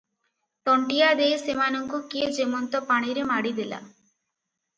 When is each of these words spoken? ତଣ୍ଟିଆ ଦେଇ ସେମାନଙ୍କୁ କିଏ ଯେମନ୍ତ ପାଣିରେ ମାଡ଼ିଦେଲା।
ତଣ୍ଟିଆ 0.69 1.09
ଦେଇ 1.19 1.35
ସେମାନଙ୍କୁ 1.41 1.99
କିଏ 2.15 2.31
ଯେମନ୍ତ 2.39 2.83
ପାଣିରେ 2.89 3.27
ମାଡ଼ିଦେଲା। 3.35 3.81